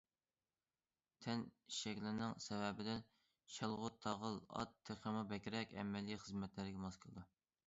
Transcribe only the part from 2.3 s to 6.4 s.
سەۋەبىدىن شالغۇت تاغىل ئات تېخىمۇ بەكرەك ئەمەلىي